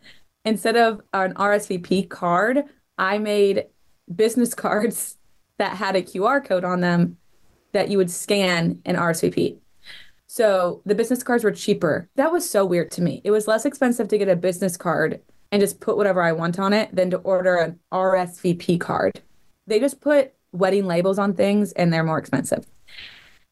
instead 0.44 0.76
of 0.76 1.00
an 1.12 1.34
RSVP 1.34 2.08
card, 2.08 2.64
I 2.98 3.18
made 3.18 3.66
business 4.14 4.54
cards 4.54 5.16
that 5.58 5.76
had 5.76 5.96
a 5.96 6.02
QR 6.02 6.44
code 6.44 6.64
on 6.64 6.80
them 6.80 7.18
that 7.72 7.90
you 7.90 7.98
would 7.98 8.10
scan 8.10 8.80
and 8.84 8.96
RSVP. 8.96 9.58
So 10.26 10.80
the 10.86 10.94
business 10.94 11.22
cards 11.22 11.44
were 11.44 11.50
cheaper. 11.50 12.08
That 12.16 12.32
was 12.32 12.48
so 12.48 12.64
weird 12.64 12.90
to 12.92 13.02
me. 13.02 13.20
It 13.24 13.30
was 13.30 13.48
less 13.48 13.64
expensive 13.64 14.08
to 14.08 14.18
get 14.18 14.28
a 14.28 14.36
business 14.36 14.76
card 14.76 15.20
and 15.52 15.60
just 15.60 15.80
put 15.80 15.96
whatever 15.96 16.22
I 16.22 16.32
want 16.32 16.58
on 16.58 16.72
it 16.72 16.94
than 16.94 17.10
to 17.10 17.18
order 17.18 17.56
an 17.56 17.80
RSVP 17.92 18.80
card. 18.80 19.20
They 19.66 19.80
just 19.80 20.00
put 20.00 20.32
wedding 20.52 20.86
labels 20.86 21.18
on 21.18 21.34
things 21.34 21.72
and 21.72 21.92
they're 21.92 22.04
more 22.04 22.18
expensive. 22.18 22.66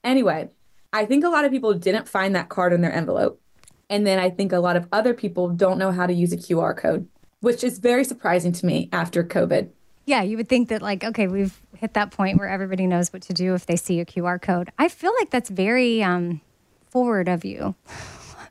Anyway, 0.05 0.51
I 0.93 1.05
think 1.05 1.25
a 1.25 1.29
lot 1.29 1.45
of 1.45 1.51
people 1.51 1.75
didn't 1.75 2.09
find 2.09 2.35
that 2.35 2.49
card 2.49 2.73
in 2.73 2.81
their 2.81 2.93
envelope. 2.93 3.41
And 3.91 4.07
then 4.07 4.19
I 4.19 4.31
think 4.31 4.53
a 4.53 4.59
lot 4.59 4.77
of 4.77 4.87
other 4.93 5.15
people 5.15 5.49
don't 5.49 5.79
know 5.79 5.93
how 5.93 6.07
to 6.07 6.13
use 6.13 6.33
a 6.33 6.37
QR 6.37 6.77
code, 6.77 7.09
which 7.41 7.65
is 7.65 7.79
very 7.79 8.05
surprising 8.05 8.53
to 8.53 8.67
me 8.67 8.89
after 8.93 9.25
COVID. 9.25 9.71
Yeah, 10.07 10.23
you 10.23 10.37
would 10.39 10.49
think 10.49 10.69
that, 10.71 10.81
like, 10.81 11.05
okay, 11.05 11.27
we've 11.27 11.61
hit 11.77 11.95
that 11.95 12.11
point 12.11 12.39
where 12.39 12.49
everybody 12.49 12.87
knows 12.87 13.13
what 13.13 13.23
to 13.23 13.35
do 13.35 13.55
if 13.55 13.67
they 13.67 13.77
see 13.77 14.01
a 14.01 14.07
QR 14.07 14.41
code. 14.41 14.71
I 14.79 14.89
feel 14.89 15.13
like 15.21 15.31
that's 15.31 15.51
very 15.51 16.03
um, 16.03 16.41
forward 16.91 17.29
of 17.29 17.45
you. 17.45 17.75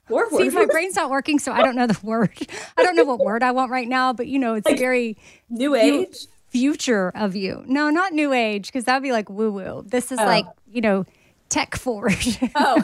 Forward. 0.08 0.30
See, 0.38 0.50
my 0.50 0.66
brain's 0.66 0.96
not 0.96 1.10
working, 1.10 1.40
so 1.40 1.52
I 1.52 1.64
don't 1.64 1.76
know 1.76 1.88
the 1.88 2.00
word. 2.04 2.30
I 2.78 2.84
don't 2.84 2.96
know 2.96 3.04
what 3.06 3.20
word 3.20 3.42
I 3.42 3.52
want 3.52 3.72
right 3.72 3.88
now, 3.88 4.14
but 4.14 4.28
you 4.28 4.38
know, 4.38 4.54
it's 4.54 4.68
Like, 4.68 4.78
very 4.78 5.18
New 5.50 5.74
age. 5.74 6.28
future 6.50 7.12
of 7.16 7.36
you. 7.36 7.64
No, 7.68 7.90
not 7.90 8.14
new 8.14 8.34
age, 8.34 8.68
because 8.68 8.84
that 8.86 8.94
would 8.96 9.04
be 9.04 9.12
like 9.12 9.28
woo 9.30 9.52
woo. 9.52 9.84
This 9.88 10.12
is 10.12 10.20
Oh. 10.20 10.26
like, 10.26 10.46
you 10.72 10.82
know, 10.82 11.06
tech 11.50 11.76
forward, 11.76 12.16
Oh, 12.56 12.82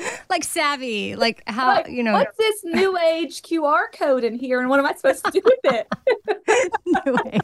like 0.30 0.44
savvy, 0.44 1.16
like 1.16 1.42
how, 1.46 1.74
like, 1.74 1.88
you 1.88 2.02
know, 2.02 2.12
what's 2.12 2.36
this 2.36 2.64
new 2.64 2.96
age 2.98 3.42
QR 3.42 3.92
code 3.92 4.24
in 4.24 4.34
here, 4.34 4.60
and 4.60 4.68
what 4.68 4.78
am 4.78 4.86
I 4.86 4.94
supposed 4.94 5.24
to 5.24 5.30
do 5.30 5.40
with 5.44 5.58
it? 5.64 5.86
new 7.06 7.16
age. 7.32 7.40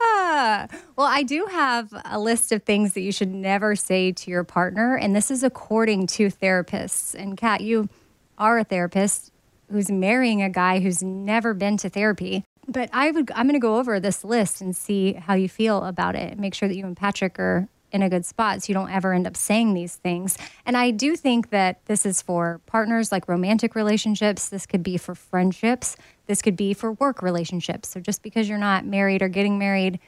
Ah, 0.00 0.66
well, 0.96 1.06
I 1.06 1.22
do 1.22 1.46
have 1.50 1.92
a 2.04 2.18
list 2.18 2.52
of 2.52 2.62
things 2.64 2.94
that 2.94 3.00
you 3.02 3.12
should 3.12 3.32
never 3.32 3.76
say 3.76 4.12
to 4.12 4.30
your 4.30 4.44
partner, 4.44 4.96
and 4.96 5.14
this 5.14 5.30
is 5.30 5.42
according 5.42 6.06
to 6.08 6.28
therapists. 6.28 7.14
And 7.14 7.36
Kat, 7.36 7.60
you 7.60 7.88
are 8.38 8.58
a 8.58 8.64
therapist 8.64 9.30
who's 9.70 9.90
marrying 9.90 10.42
a 10.42 10.50
guy 10.50 10.80
who's 10.80 11.02
never 11.02 11.54
been 11.54 11.76
to 11.78 11.88
therapy. 11.88 12.44
But 12.68 12.90
I 12.92 13.10
would, 13.10 13.30
I'm 13.34 13.46
going 13.46 13.54
to 13.54 13.64
go 13.64 13.78
over 13.78 13.98
this 13.98 14.22
list 14.22 14.60
and 14.60 14.76
see 14.76 15.14
how 15.14 15.34
you 15.34 15.48
feel 15.48 15.84
about 15.84 16.14
it. 16.14 16.32
And 16.32 16.40
make 16.40 16.54
sure 16.54 16.68
that 16.68 16.76
you 16.76 16.84
and 16.84 16.96
Patrick 16.96 17.38
are 17.38 17.68
in 17.92 18.02
a 18.02 18.08
good 18.08 18.24
spot 18.24 18.62
so 18.62 18.70
you 18.70 18.74
don't 18.74 18.90
ever 18.90 19.12
end 19.12 19.26
up 19.26 19.36
saying 19.36 19.74
these 19.74 19.96
things. 19.96 20.36
And 20.66 20.76
I 20.76 20.90
do 20.90 21.14
think 21.16 21.50
that 21.50 21.84
this 21.86 22.04
is 22.06 22.22
for 22.22 22.60
partners 22.66 23.12
like 23.12 23.28
romantic 23.28 23.74
relationships. 23.74 24.48
This 24.48 24.66
could 24.66 24.82
be 24.82 24.96
for 24.96 25.14
friendships. 25.14 25.96
This 26.26 26.40
could 26.42 26.56
be 26.56 26.72
for 26.74 26.92
work 26.92 27.22
relationships. 27.22 27.88
So 27.90 28.00
just 28.00 28.22
because 28.22 28.48
you're 28.48 28.58
not 28.58 28.86
married 28.86 29.22
or 29.22 29.28
getting 29.28 29.58
married, 29.58 29.98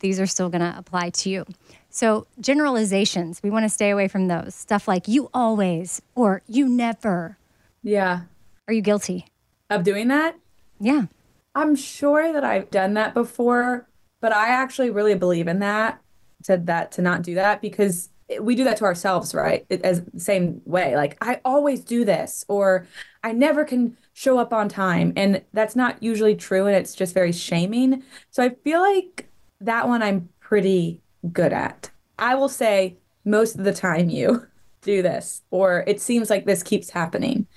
these 0.00 0.20
are 0.20 0.26
still 0.26 0.48
going 0.48 0.60
to 0.60 0.74
apply 0.78 1.10
to 1.10 1.30
you. 1.30 1.44
So, 1.88 2.26
generalizations, 2.38 3.42
we 3.42 3.48
want 3.48 3.64
to 3.64 3.70
stay 3.70 3.88
away 3.88 4.08
from 4.08 4.28
those. 4.28 4.54
Stuff 4.54 4.86
like 4.86 5.08
you 5.08 5.30
always 5.32 6.02
or 6.14 6.42
you 6.46 6.68
never. 6.68 7.38
Yeah, 7.82 8.20
Are 8.68 8.74
you 8.74 8.82
guilty? 8.82 9.26
of 9.70 9.82
doing 9.82 10.08
that. 10.08 10.36
Yeah. 10.78 11.06
I'm 11.54 11.74
sure 11.74 12.32
that 12.34 12.44
I've 12.44 12.70
done 12.70 12.92
that 12.94 13.14
before, 13.14 13.88
but 14.20 14.32
I 14.32 14.48
actually 14.50 14.90
really 14.90 15.14
believe 15.14 15.48
in 15.48 15.60
that. 15.60 16.00
Said 16.46 16.66
that 16.66 16.92
to 16.92 17.02
not 17.02 17.22
do 17.22 17.34
that 17.34 17.60
because 17.60 18.08
we 18.40 18.54
do 18.54 18.62
that 18.62 18.76
to 18.76 18.84
ourselves, 18.84 19.34
right? 19.34 19.66
It, 19.68 19.82
as 19.82 20.00
same 20.16 20.62
way, 20.64 20.94
like 20.94 21.16
I 21.20 21.40
always 21.44 21.80
do 21.80 22.04
this, 22.04 22.44
or 22.46 22.86
I 23.24 23.32
never 23.32 23.64
can 23.64 23.96
show 24.12 24.38
up 24.38 24.52
on 24.52 24.68
time, 24.68 25.12
and 25.16 25.42
that's 25.52 25.74
not 25.74 26.00
usually 26.00 26.36
true, 26.36 26.66
and 26.66 26.76
it's 26.76 26.94
just 26.94 27.14
very 27.14 27.32
shaming. 27.32 28.04
So 28.30 28.44
I 28.44 28.50
feel 28.62 28.80
like 28.80 29.28
that 29.60 29.88
one 29.88 30.04
I'm 30.04 30.28
pretty 30.38 31.02
good 31.32 31.52
at. 31.52 31.90
I 32.16 32.36
will 32.36 32.48
say 32.48 32.96
most 33.24 33.56
of 33.56 33.64
the 33.64 33.74
time 33.74 34.08
you 34.08 34.46
do 34.82 35.02
this, 35.02 35.42
or 35.50 35.82
it 35.88 36.00
seems 36.00 36.30
like 36.30 36.46
this 36.46 36.62
keeps 36.62 36.90
happening 36.90 37.48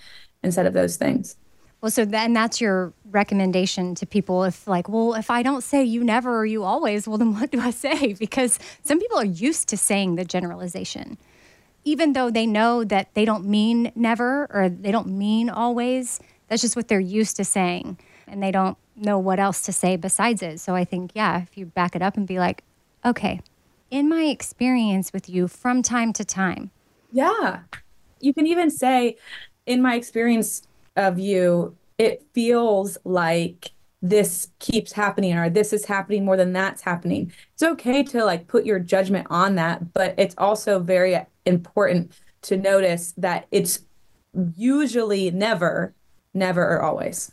instead 0.41 0.65
of 0.65 0.73
those 0.73 0.97
things. 0.97 1.35
Well, 1.81 1.91
so 1.91 2.03
then 2.03 2.33
that's 2.33 2.59
your 2.59 2.93
recommendation 3.09 3.95
to 3.95 4.05
people. 4.05 4.43
If, 4.43 4.67
like, 4.67 4.89
well, 4.89 5.13
if 5.13 5.29
I 5.29 5.43
don't 5.43 5.63
say 5.63 5.83
you 5.83 6.03
never 6.03 6.39
or 6.39 6.45
you 6.45 6.63
always, 6.63 7.07
well, 7.07 7.17
then 7.17 7.33
what 7.33 7.51
do 7.51 7.59
I 7.59 7.71
say? 7.71 8.13
Because 8.19 8.59
some 8.83 8.99
people 8.99 9.17
are 9.17 9.25
used 9.25 9.69
to 9.69 9.77
saying 9.77 10.15
the 10.15 10.25
generalization, 10.25 11.17
even 11.85 12.13
though 12.13 12.29
they 12.29 12.45
know 12.45 12.83
that 12.83 13.13
they 13.13 13.23
don't 13.23 13.45
mean 13.45 13.91
never 13.95 14.47
or 14.51 14.69
they 14.69 14.91
don't 14.91 15.07
mean 15.07 15.49
always. 15.49 16.19
That's 16.49 16.61
just 16.61 16.75
what 16.75 16.87
they're 16.87 16.99
used 16.99 17.37
to 17.37 17.45
saying. 17.45 17.97
And 18.27 18.43
they 18.43 18.51
don't 18.51 18.77
know 18.95 19.17
what 19.17 19.39
else 19.39 19.61
to 19.61 19.71
say 19.71 19.95
besides 19.95 20.41
it. 20.41 20.59
So 20.59 20.75
I 20.75 20.83
think, 20.83 21.11
yeah, 21.13 21.43
if 21.43 21.57
you 21.57 21.65
back 21.65 21.95
it 21.95 22.01
up 22.01 22.17
and 22.17 22.27
be 22.27 22.39
like, 22.39 22.63
okay, 23.05 23.39
in 23.89 24.09
my 24.09 24.23
experience 24.23 25.13
with 25.13 25.29
you 25.29 25.47
from 25.47 25.81
time 25.81 26.11
to 26.13 26.25
time, 26.25 26.71
Yeah. 27.11 27.61
You 28.19 28.33
can 28.33 28.45
even 28.45 28.69
say, 28.69 29.15
in 29.65 29.81
my 29.81 29.95
experience 29.95 30.67
of 30.99 31.17
you, 31.17 31.75
it 31.97 32.25
feels 32.33 32.97
like 33.03 33.71
this 34.01 34.49
keeps 34.59 34.91
happening 34.91 35.35
or 35.37 35.49
this 35.49 35.73
is 35.73 35.85
happening 35.85 36.23
more 36.23 36.37
than 36.37 36.53
that's 36.53 36.81
happening. 36.81 37.31
It's 37.53 37.63
okay 37.63 38.03
to 38.03 38.23
like 38.23 38.47
put 38.47 38.65
your 38.65 38.79
judgment 38.79 39.27
on 39.29 39.55
that, 39.55 39.93
but 39.93 40.15
it's 40.17 40.35
also 40.37 40.79
very 40.79 41.19
important 41.45 42.13
to 42.43 42.57
notice 42.57 43.13
that 43.17 43.47
it's 43.51 43.79
usually 44.55 45.31
never, 45.31 45.93
never 46.33 46.63
or 46.63 46.81
always. 46.81 47.31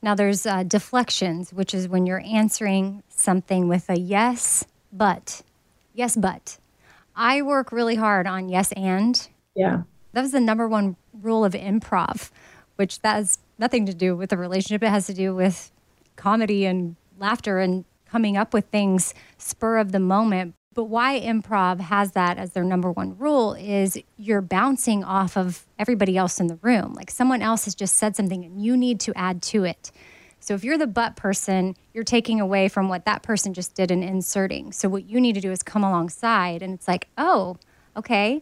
Now, 0.00 0.14
there's 0.14 0.46
uh, 0.46 0.62
deflections, 0.62 1.52
which 1.52 1.74
is 1.74 1.88
when 1.88 2.06
you're 2.06 2.22
answering 2.24 3.02
something 3.08 3.66
with 3.66 3.90
a 3.90 3.98
yes, 3.98 4.64
but. 4.92 5.42
Yes, 5.92 6.14
but. 6.14 6.58
I 7.16 7.42
work 7.42 7.72
really 7.72 7.96
hard 7.96 8.28
on 8.28 8.48
yes, 8.48 8.70
and. 8.72 9.28
Yeah. 9.56 9.82
That 10.12 10.22
was 10.22 10.30
the 10.30 10.40
number 10.40 10.68
one 10.68 10.94
rule 11.20 11.44
of 11.44 11.54
improv, 11.54 12.30
which 12.78 13.00
that 13.00 13.16
has 13.16 13.38
nothing 13.58 13.86
to 13.86 13.92
do 13.92 14.16
with 14.16 14.30
the 14.30 14.36
relationship. 14.36 14.84
It 14.84 14.90
has 14.90 15.06
to 15.06 15.14
do 15.14 15.34
with 15.34 15.72
comedy 16.14 16.64
and 16.64 16.94
laughter 17.18 17.58
and 17.58 17.84
coming 18.08 18.36
up 18.36 18.54
with 18.54 18.66
things 18.66 19.14
spur 19.36 19.78
of 19.78 19.90
the 19.90 19.98
moment. 19.98 20.54
But 20.74 20.84
why 20.84 21.18
improv 21.18 21.80
has 21.80 22.12
that 22.12 22.38
as 22.38 22.52
their 22.52 22.62
number 22.62 22.92
one 22.92 23.18
rule 23.18 23.54
is 23.54 23.98
you're 24.16 24.40
bouncing 24.40 25.02
off 25.02 25.36
of 25.36 25.66
everybody 25.76 26.16
else 26.16 26.38
in 26.38 26.46
the 26.46 26.58
room. 26.62 26.94
Like 26.94 27.10
someone 27.10 27.42
else 27.42 27.64
has 27.64 27.74
just 27.74 27.96
said 27.96 28.14
something 28.14 28.44
and 28.44 28.64
you 28.64 28.76
need 28.76 29.00
to 29.00 29.18
add 29.18 29.42
to 29.42 29.64
it. 29.64 29.90
So 30.38 30.54
if 30.54 30.62
you're 30.62 30.78
the 30.78 30.86
butt 30.86 31.16
person, 31.16 31.74
you're 31.92 32.04
taking 32.04 32.40
away 32.40 32.68
from 32.68 32.88
what 32.88 33.04
that 33.06 33.24
person 33.24 33.54
just 33.54 33.74
did 33.74 33.90
and 33.90 34.04
inserting. 34.04 34.70
So 34.70 34.88
what 34.88 35.04
you 35.04 35.20
need 35.20 35.34
to 35.34 35.40
do 35.40 35.50
is 35.50 35.64
come 35.64 35.82
alongside 35.82 36.62
and 36.62 36.74
it's 36.74 36.86
like, 36.86 37.08
oh, 37.18 37.56
okay, 37.96 38.40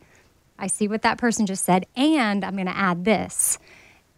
I 0.58 0.66
see 0.66 0.88
what 0.88 1.02
that 1.02 1.18
person 1.18 1.46
just 1.46 1.64
said, 1.64 1.86
and 1.96 2.44
I'm 2.44 2.54
going 2.54 2.66
to 2.66 2.76
add 2.76 3.04
this. 3.04 3.58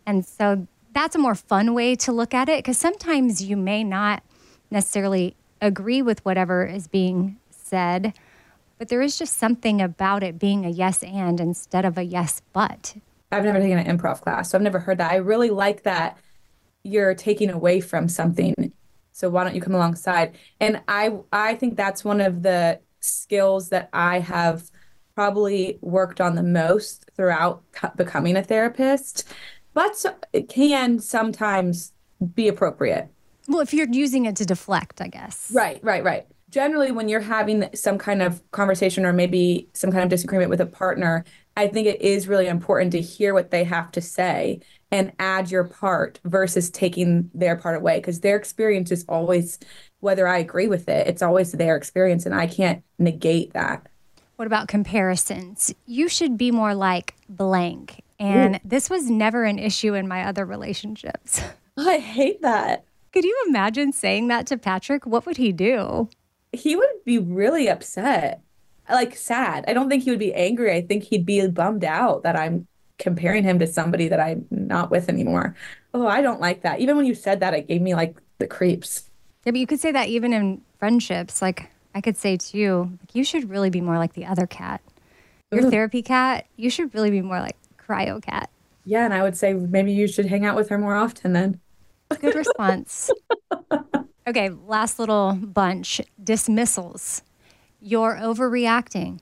And 0.09 0.25
so 0.25 0.67
that's 0.95 1.15
a 1.15 1.19
more 1.19 1.35
fun 1.35 1.75
way 1.75 1.95
to 1.97 2.12
look 2.12 2.33
at 2.33 2.49
it 2.49 2.65
because 2.65 2.79
sometimes 2.79 3.43
you 3.43 3.59
may 3.59 3.85
not 3.85 4.23
necessarily 4.71 5.37
agree 5.61 6.00
with 6.00 6.25
whatever 6.25 6.65
is 6.65 6.88
being 6.88 7.37
said, 7.50 8.15
but 8.79 8.88
there 8.88 9.03
is 9.03 9.19
just 9.19 9.37
something 9.37 9.83
about 9.83 10.23
it 10.23 10.38
being 10.38 10.65
a 10.65 10.71
yes 10.71 11.03
and 11.03 11.38
instead 11.41 11.85
of 11.85 11.99
a 11.99 12.05
yes 12.05 12.41
but. 12.55 12.97
I've 13.31 13.45
never 13.45 13.61
taken 13.61 13.79
an 13.79 13.99
improv 13.99 14.23
class, 14.23 14.50
so 14.50 14.57
I've 14.57 14.62
never 14.62 14.79
heard 14.79 14.97
that. 14.97 15.12
I 15.12 15.17
really 15.17 15.50
like 15.50 15.83
that 15.83 16.17
you're 16.85 17.15
taking 17.15 17.50
away 17.50 17.81
from 17.83 18.09
something. 18.09 18.73
So 19.12 19.29
why 19.29 19.45
don't 19.45 19.55
you 19.55 19.61
come 19.61 19.75
alongside? 19.75 20.38
And 20.59 20.81
I 20.88 21.19
I 21.31 21.55
think 21.57 21.77
that's 21.77 22.03
one 22.03 22.23
of 22.23 22.43
the 22.43 22.81
skills 23.00 23.69
that 23.69 23.91
I 23.93 24.21
have 24.21 24.71
probably 25.15 25.79
worked 25.83 26.21
on 26.21 26.37
the 26.37 26.43
most 26.43 27.11
throughout 27.15 27.62
co- 27.73 27.91
becoming 27.97 28.37
a 28.37 28.43
therapist. 28.43 29.29
But 29.78 29.97
so, 29.97 30.12
it 30.32 30.49
can 30.49 30.99
sometimes 30.99 31.92
be 32.35 32.49
appropriate. 32.49 33.06
Well, 33.47 33.61
if 33.61 33.73
you're 33.73 33.87
using 33.88 34.25
it 34.25 34.35
to 34.35 34.44
deflect, 34.44 35.00
I 35.00 35.06
guess. 35.06 35.52
Right, 35.54 35.78
right, 35.85 36.02
right. 36.02 36.26
Generally, 36.50 36.90
when 36.90 37.08
you're 37.08 37.20
having 37.20 37.68
some 37.76 37.97
kind 37.97 38.20
of 38.20 38.42
conversation 38.50 39.06
or 39.06 39.12
maybe 39.12 39.68
some 39.75 39.92
kind 39.92 40.02
of 40.02 40.11
disagreement 40.11 40.50
with 40.50 40.61
a 40.61 40.66
partner, 40.66 41.25
I 41.56 41.68
think 41.68 41.87
it 41.87 42.02
is 42.02 42.26
really 42.26 42.49
important 42.49 42.90
to 42.90 43.00
hear 43.00 43.32
what 43.35 43.52
they 43.52 43.62
have 43.62 43.92
to 43.92 44.00
say 44.00 44.58
and 44.90 45.12
add 45.20 45.49
your 45.49 45.62
part 45.62 46.18
versus 46.25 46.70
taking 46.70 47.30
their 47.32 47.54
part 47.54 47.76
away 47.76 48.00
because 48.00 48.18
their 48.18 48.35
experience 48.35 48.90
is 48.90 49.04
always, 49.08 49.61
whether 50.00 50.26
I 50.26 50.38
agree 50.38 50.66
with 50.66 50.88
it, 50.88 51.06
it's 51.06 51.23
always 51.23 51.52
their 51.52 51.76
experience 51.76 52.26
and 52.26 52.35
I 52.35 52.49
can't 52.49 52.82
negate 52.99 53.52
that. 53.52 53.87
What 54.35 54.47
about 54.47 54.66
comparisons? 54.66 55.73
You 55.87 56.08
should 56.08 56.37
be 56.37 56.50
more 56.50 56.75
like 56.75 57.14
blank. 57.28 58.02
And 58.19 58.61
this 58.65 58.91
was 58.91 59.09
never 59.09 59.45
an 59.45 59.59
issue 59.59 59.95
in 59.95 60.09
my 60.09 60.25
other 60.25 60.45
relationships. 60.45 61.41
I 61.79 61.99
hate 61.99 62.43
that. 62.43 62.85
Could 63.13 63.25
you 63.25 63.45
imagine 63.49 63.93
saying 63.93 64.29
that 64.29 64.47
to 64.49 64.59
Patrick? 64.59 65.07
What 65.07 65.25
would 65.27 65.37
he 65.37 65.53
do? 65.53 66.09
He 66.53 66.77
would 66.77 66.89
be 67.05 67.19
really 67.19 67.69
upset, 67.69 68.43
like 68.91 69.17
sad. 69.17 69.65
I 69.69 69.73
don't 69.73 69.89
think 69.89 70.03
he 70.03 70.11
would 70.11 70.19
be 70.19 70.35
angry. 70.35 70.75
I 70.75 70.83
think 70.83 71.05
he'd 71.05 71.27
be 71.27 71.47
bummed 71.47 71.85
out 71.85 72.23
that 72.25 72.37
I'm 72.37 72.67
comparing 72.99 73.45
him 73.45 73.59
to 73.61 73.67
somebody 73.67 74.09
that 74.09 74.21
I'm 74.21 74.47
not 74.51 74.91
with 74.91 75.09
anymore. 75.09 75.55
Oh, 75.95 76.07
I 76.07 76.21
don't 76.21 76.41
like 76.41 76.63
that. 76.63 76.81
Even 76.81 76.97
when 76.97 77.07
you 77.07 77.15
said 77.15 77.41
that, 77.41 77.55
it 77.55 77.69
gave 77.69 77.81
me 77.81 77.95
like 77.95 78.21
the 78.39 78.47
creeps. 78.47 79.09
Yeah, 79.45 79.53
but 79.53 79.61
you 79.61 79.67
could 79.67 79.81
say 79.81 79.93
that 79.93 80.09
even 80.09 80.33
in 80.33 80.61
friendships. 80.79 81.41
Like 81.41 81.71
I 81.95 82.01
could 82.01 82.17
say 82.17 82.37
to 82.37 82.59
you, 82.59 82.99
like, 83.01 83.15
you 83.15 83.25
should 83.25 83.49
really 83.49 83.71
be 83.71 83.81
more 83.81 83.99
like 83.99 84.15
the 84.15 84.27
other 84.27 84.47
Kat. 84.47 84.81
Your 85.51 85.67
Ugh. 85.67 85.71
therapy 85.71 86.03
Kat, 86.03 86.47
you 86.57 86.71
should 86.71 86.93
really 86.95 87.11
be 87.11 87.23
more 87.23 87.41
like 87.41 87.57
cryo 87.88 88.23
cat. 88.23 88.50
Yeah, 88.85 89.04
and 89.04 89.14
I 89.14 89.23
would 89.23 89.37
say 89.37 89.54
maybe 89.54 89.92
you 89.92 90.07
should 90.09 90.26
hang 90.26 90.45
out 90.45 90.57
with 90.57 90.68
her 90.71 90.78
more 90.78 90.95
often 90.95 91.33
then. 91.33 91.61
Good 92.21 92.35
response. 92.45 93.11
okay, 94.26 94.50
last 94.50 94.99
little 94.99 95.35
bunch 95.35 96.00
dismissals. 96.23 97.23
You're 97.80 98.16
overreacting. 98.16 99.21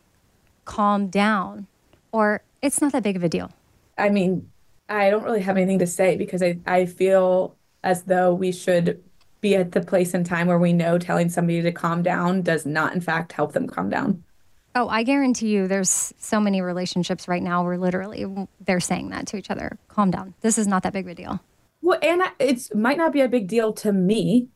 Calm 0.64 1.08
down. 1.08 1.66
Or 2.12 2.42
it's 2.62 2.80
not 2.80 2.92
that 2.92 3.02
big 3.02 3.16
of 3.16 3.24
a 3.24 3.28
deal. 3.28 3.50
I 3.98 4.08
mean, 4.10 4.50
I 4.88 5.10
don't 5.10 5.24
really 5.24 5.42
have 5.42 5.56
anything 5.56 5.80
to 5.80 5.86
say 5.86 6.16
because 6.16 6.42
I, 6.42 6.58
I 6.66 6.86
feel 6.86 7.56
as 7.82 8.04
though 8.04 8.32
we 8.32 8.52
should 8.52 9.02
be 9.40 9.54
at 9.56 9.72
the 9.72 9.80
place 9.80 10.14
and 10.14 10.24
time 10.24 10.46
where 10.46 10.58
we 10.58 10.72
know 10.72 10.98
telling 10.98 11.28
somebody 11.28 11.62
to 11.62 11.72
calm 11.72 12.02
down 12.02 12.42
does 12.42 12.64
not, 12.66 12.94
in 12.94 13.00
fact, 13.00 13.32
help 13.32 13.52
them 13.52 13.66
calm 13.66 13.90
down. 13.90 14.24
Oh, 14.76 14.88
I 14.90 15.04
guarantee 15.04 15.48
you 15.48 15.66
there's 15.66 16.12
so 16.18 16.38
many 16.38 16.60
relationships 16.60 17.28
right 17.28 17.42
now 17.42 17.64
where 17.64 17.78
literally 17.78 18.26
they're 18.60 18.78
saying 18.78 19.08
that 19.08 19.26
to 19.28 19.38
each 19.38 19.50
other. 19.50 19.78
Calm 19.88 20.10
down. 20.10 20.34
This 20.42 20.58
is 20.58 20.66
not 20.66 20.82
that 20.82 20.92
big 20.92 21.06
of 21.06 21.12
a 21.12 21.14
deal. 21.14 21.40
Well, 21.80 21.98
and 22.02 22.22
it 22.38 22.74
might 22.74 22.98
not 22.98 23.14
be 23.14 23.22
a 23.22 23.28
big 23.28 23.48
deal 23.48 23.72
to 23.72 23.90
me, 23.90 24.48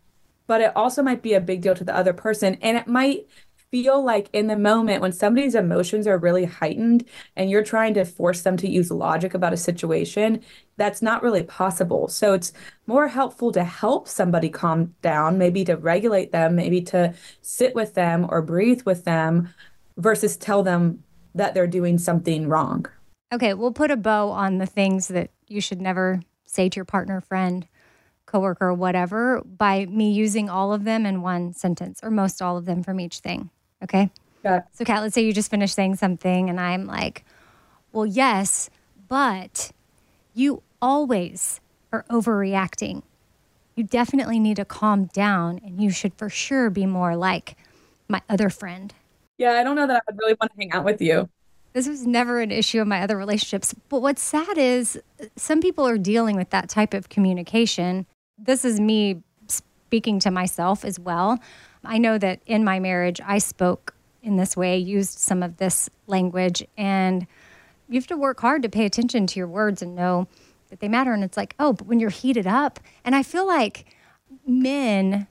but 0.47 0.61
it 0.61 0.77
also 0.77 1.03
might 1.03 1.23
be 1.23 1.33
a 1.33 1.41
big 1.41 1.63
deal 1.63 1.75
to 1.75 1.85
the 1.85 1.97
other 1.97 2.13
person. 2.13 2.59
And 2.61 2.77
it 2.77 2.87
might 2.87 3.29
feel 3.71 4.05
like 4.05 4.29
in 4.35 4.49
the 4.49 4.59
moment 4.59 5.01
when 5.01 5.13
somebody's 5.13 5.55
emotions 5.55 6.07
are 6.07 6.19
really 6.19 6.45
heightened 6.45 7.09
and 7.35 7.49
you're 7.49 7.65
trying 7.65 7.95
to 7.95 8.05
force 8.05 8.43
them 8.43 8.59
to 8.59 8.69
use 8.69 8.91
logic 8.91 9.33
about 9.33 9.55
a 9.55 9.57
situation, 9.57 10.43
that's 10.77 11.01
not 11.01 11.23
really 11.23 11.45
possible. 11.45 12.09
So 12.09 12.35
it's 12.35 12.53
more 12.87 13.09
helpful 13.09 13.53
to 13.53 13.65
help 13.65 14.07
somebody 14.07 14.51
calm 14.51 14.95
down, 15.01 15.39
maybe 15.39 15.65
to 15.65 15.77
regulate 15.79 16.31
them, 16.31 16.57
maybe 16.57 16.83
to 16.83 17.15
sit 17.41 17.75
with 17.75 17.95
them 17.95 18.27
or 18.29 18.43
breathe 18.43 18.83
with 18.83 19.05
them 19.05 19.49
versus 19.97 20.37
tell 20.37 20.63
them 20.63 21.03
that 21.35 21.55
they're 21.55 21.67
doing 21.67 21.99
something 21.99 22.49
wrong. 22.49 22.87
Okay, 23.33 23.55
we'll 23.55 23.73
put 23.73 23.91
a 23.91 23.97
bow 23.97 24.31
on 24.31 24.59
the 24.59 24.67
things 24.67 25.09
that 25.09 25.31
you 25.47 25.61
should 25.61 25.81
never 25.81 26.21
say 26.47 26.69
to 26.69 26.77
your 26.77 26.85
partner, 26.85 27.21
friend, 27.21 27.67
coworker, 28.27 28.73
whatever, 28.73 29.43
by 29.45 29.87
me 29.87 30.13
using 30.13 30.49
all 30.49 30.73
of 30.73 30.85
them 30.85 31.07
in 31.07 31.23
one 31.23 31.53
sentence 31.53 32.01
or 32.03 32.11
most 32.11 32.43
all 32.43 32.57
of 32.57 32.65
them 32.65 32.83
from 32.83 32.99
each 33.01 33.19
thing. 33.19 33.51
Okay. 33.83 34.11
Yeah. 34.45 34.63
So, 34.73 34.85
Kat, 34.85 35.03
let's 35.03 35.15
say 35.15 35.23
you 35.23 35.33
just 35.33 35.51
finished 35.51 35.75
saying 35.75 35.97
something, 35.97 36.49
and 36.49 36.61
I'm 36.61 36.87
like, 36.87 37.25
well, 37.93 38.07
yes, 38.07 38.71
but 39.09 39.71
you 40.35 40.63
always 40.81 41.61
are 41.93 42.05
overreacting. 42.11 43.03
You 43.77 43.85
definitely 43.85 44.39
need 44.39 44.57
to 44.57 44.65
calm 44.65 45.07
down, 45.07 45.61
and 45.65 45.81
you 45.81 45.91
should 45.91 46.15
for 46.15 46.29
sure 46.29 46.71
be 46.71 46.87
more 46.87 47.17
like 47.17 47.57
my 48.09 48.23
other 48.29 48.49
friend. 48.49 48.95
Yeah, 49.41 49.53
I 49.53 49.65
don't 49.65 49.75
know 49.75 49.87
that 49.87 49.97
I 49.97 50.13
would 50.13 50.19
really 50.19 50.37
want 50.39 50.53
to 50.53 50.59
hang 50.59 50.71
out 50.73 50.85
with 50.85 51.01
you. 51.01 51.27
This 51.73 51.89
was 51.89 52.07
never 52.07 52.41
an 52.41 52.51
issue 52.51 52.83
in 52.83 52.89
my 52.89 53.01
other 53.01 53.17
relationships. 53.17 53.75
But 53.89 54.03
what's 54.03 54.21
sad 54.21 54.59
is 54.59 55.01
some 55.35 55.63
people 55.63 55.89
are 55.89 55.97
dealing 55.97 56.37
with 56.37 56.51
that 56.51 56.69
type 56.69 56.93
of 56.93 57.09
communication. 57.09 58.05
This 58.37 58.67
is 58.67 58.79
me 58.79 59.23
speaking 59.47 60.19
to 60.21 60.31
myself 60.31 60.85
as 60.85 61.01
well. 61.01 61.39
I 61.87 61.97
know 61.97 62.19
that 62.19 62.41
in 62.45 62.65
my 62.65 62.81
marriage, 62.81 63.19
I 63.25 63.39
spoke 63.39 63.95
in 64.23 64.37
this 64.37 64.59
way, 64.59 64.77
used 64.77 65.19
some 65.19 65.43
of 65.43 65.57
this 65.57 65.89
language, 66.07 66.63
and 66.77 67.27
you 67.89 67.95
have 67.95 68.09
to 68.09 68.19
work 68.19 68.41
hard 68.41 68.63
to 68.65 68.69
pay 68.69 68.85
attention 68.85 69.27
to 69.29 69.39
your 69.39 69.49
words 69.49 69.81
and 69.81 69.95
know 69.95 70.29
that 70.69 70.81
they 70.81 70.89
matter. 70.89 71.15
And 71.15 71.25
it's 71.25 71.39
like, 71.39 71.55
oh, 71.59 71.73
but 71.73 71.87
when 71.87 71.99
you're 71.99 72.11
heated 72.11 72.47
up, 72.47 72.79
and 73.07 73.17
I 73.17 73.23
feel 73.23 73.47
like 73.47 73.87
men, 74.47 75.29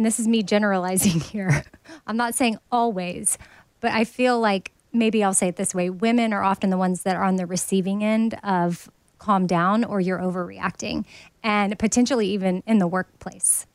and 0.00 0.06
this 0.06 0.18
is 0.18 0.26
me 0.26 0.42
generalizing 0.42 1.20
here, 1.32 1.62
I'm 2.06 2.16
not 2.16 2.34
saying 2.34 2.56
always, 2.72 3.36
but 3.80 3.90
I 3.92 4.04
feel 4.04 4.40
like 4.40 4.72
maybe 4.94 5.22
I'll 5.22 5.34
say 5.34 5.48
it 5.48 5.56
this 5.56 5.74
way 5.74 5.90
women 5.90 6.32
are 6.32 6.42
often 6.42 6.70
the 6.70 6.78
ones 6.78 7.02
that 7.02 7.16
are 7.16 7.22
on 7.22 7.36
the 7.36 7.44
receiving 7.44 8.02
end 8.02 8.38
of 8.42 8.90
calm 9.18 9.46
down 9.46 9.84
or 9.84 10.00
you're 10.00 10.18
overreacting, 10.18 11.04
and 11.42 11.78
potentially 11.78 12.26
even 12.28 12.62
in 12.66 12.78
the 12.78 12.86
workplace. 12.86 13.66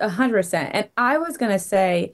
A 0.00 0.08
hundred 0.08 0.38
percent. 0.38 0.70
And 0.74 0.88
I 0.96 1.16
was 1.16 1.36
gonna 1.36 1.60
say, 1.60 2.12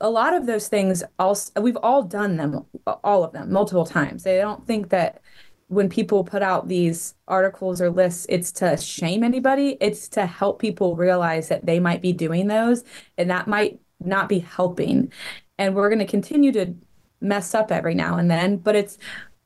a 0.00 0.10
lot 0.10 0.34
of 0.34 0.46
those 0.46 0.66
things 0.66 1.04
also 1.16 1.60
we've 1.60 1.78
all 1.84 2.02
done 2.02 2.36
them, 2.36 2.66
all 3.04 3.22
of 3.22 3.30
them, 3.30 3.52
multiple 3.52 3.86
times. 3.86 4.26
I 4.26 4.38
don't 4.38 4.66
think 4.66 4.88
that 4.88 5.20
when 5.68 5.88
people 5.88 6.24
put 6.24 6.42
out 6.42 6.68
these 6.68 7.14
articles 7.26 7.80
or 7.80 7.90
lists, 7.90 8.26
it's 8.28 8.52
to 8.52 8.76
shame 8.76 9.24
anybody. 9.24 9.76
It's 9.80 10.08
to 10.10 10.26
help 10.26 10.60
people 10.60 10.96
realize 10.96 11.48
that 11.48 11.66
they 11.66 11.80
might 11.80 12.02
be 12.02 12.12
doing 12.12 12.48
those, 12.48 12.84
and 13.16 13.30
that 13.30 13.48
might 13.48 13.80
not 14.00 14.28
be 14.28 14.40
helping. 14.40 15.12
And 15.58 15.74
we're 15.74 15.90
gonna 15.90 16.06
continue 16.06 16.52
to 16.52 16.74
mess 17.20 17.54
up 17.54 17.72
every 17.72 17.94
now 17.94 18.18
and 18.18 18.30
then, 18.30 18.56
but 18.58 18.76
it's 18.76 18.98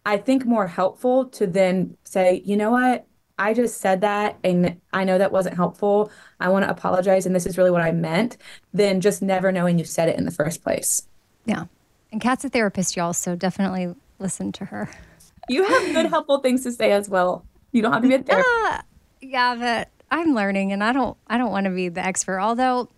I 0.05 0.17
think 0.17 0.45
more 0.45 0.67
helpful 0.67 1.27
to 1.27 1.47
then 1.47 1.97
say, 2.05 2.43
you 2.45 2.57
know 2.57 2.71
what, 2.71 3.07
I 3.39 3.55
just 3.55 3.81
said 3.81 4.01
that 4.01 4.37
and 4.43 4.81
I 4.93 5.05
know 5.05 5.19
that 5.19 5.31
wasn't 5.31 5.55
helpful. 5.55 6.11
I 6.41 6.49
want 6.49 6.65
to 6.65 6.71
apologize 6.71 7.25
and 7.27 7.37
this 7.37 7.47
is 7.47 7.57
really 7.57 7.71
what 7.71 7.83
I 7.83 7.93
meant, 7.93 8.37
than 8.73 9.01
just 9.01 9.23
never 9.23 9.53
knowing 9.53 9.79
you 9.79 9.85
said 9.85 10.09
it 10.09 10.19
in 10.19 10.25
the 10.25 10.31
first 10.31 10.63
place. 10.63 11.07
Yeah. 11.45 11.67
And 12.11 12.21
Kat's 12.21 12.45
a 12.45 12.49
therapist, 12.49 12.97
y'all, 12.97 13.13
so 13.13 13.37
definitely 13.37 13.95
listen 14.19 14.51
to 14.53 14.65
her. 14.65 14.89
You 15.49 15.65
have 15.65 15.95
good, 15.95 16.07
helpful 16.11 16.39
things 16.39 16.63
to 16.65 16.73
say 16.73 16.93
as 16.93 17.09
well. 17.09 17.45
You 17.73 17.83
don't 17.83 17.93
have 17.93 18.03
to 18.03 18.09
be 18.09 18.15
a 18.15 18.23
therapist. 18.23 18.49
Uh, 18.67 18.83
yeah, 19.21 19.55
but 19.55 19.89
I'm 20.11 20.35
learning 20.35 20.73
and 20.73 20.83
I 20.83 20.93
don't 20.93 21.17
I 21.27 21.39
don't 21.39 21.51
want 21.51 21.65
to 21.65 21.71
be 21.71 21.89
the 21.89 22.05
expert. 22.05 22.41
Although 22.41 22.89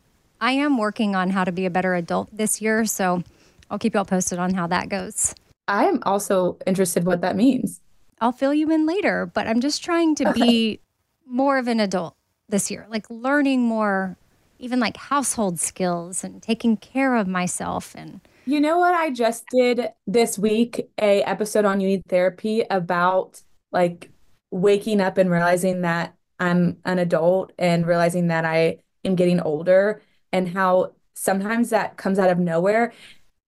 I 0.40 0.52
am 0.52 0.78
working 0.78 1.14
on 1.14 1.30
how 1.30 1.44
to 1.44 1.52
be 1.52 1.66
a 1.66 1.70
better 1.70 1.94
adult 1.94 2.28
this 2.32 2.60
year, 2.62 2.84
so 2.84 3.22
I'll 3.70 3.78
keep 3.78 3.94
y'all 3.94 4.04
posted 4.04 4.38
on 4.38 4.54
how 4.54 4.66
that 4.68 4.88
goes. 4.88 5.34
I 5.68 5.84
am 5.84 6.00
also 6.02 6.56
interested 6.66 7.04
what 7.04 7.20
that 7.20 7.36
means. 7.36 7.80
I'll 8.20 8.32
fill 8.32 8.52
you 8.52 8.70
in 8.70 8.86
later, 8.86 9.26
but 9.26 9.46
I'm 9.46 9.60
just 9.60 9.82
trying 9.82 10.14
to 10.16 10.28
okay. 10.30 10.40
be 10.40 10.80
more 11.26 11.58
of 11.58 11.68
an 11.68 11.80
adult 11.80 12.16
this 12.48 12.70
year, 12.70 12.86
like 12.90 13.08
learning 13.08 13.62
more, 13.62 14.16
even 14.58 14.80
like 14.80 14.96
household 14.96 15.60
skills 15.60 16.24
and 16.24 16.42
taking 16.42 16.76
care 16.76 17.14
of 17.14 17.28
myself. 17.28 17.94
And 17.96 18.20
you 18.46 18.60
know 18.60 18.78
what? 18.78 18.94
I 18.94 19.10
just 19.10 19.44
did 19.50 19.88
this 20.06 20.38
week 20.38 20.88
a 21.00 21.22
episode 21.22 21.64
on 21.64 21.80
You 21.80 21.88
Need 21.88 22.02
Therapy 22.08 22.64
about 22.70 23.42
like 23.72 24.10
waking 24.50 25.00
up 25.00 25.18
and 25.18 25.30
realizing 25.30 25.82
that 25.82 26.14
I'm 26.38 26.78
an 26.84 26.98
adult 26.98 27.52
and 27.58 27.86
realizing 27.86 28.28
that 28.28 28.44
I 28.44 28.78
am 29.04 29.14
getting 29.14 29.40
older 29.40 30.02
and 30.32 30.48
how 30.48 30.94
sometimes 31.14 31.70
that 31.70 31.96
comes 31.96 32.18
out 32.18 32.30
of 32.30 32.38
nowhere. 32.38 32.92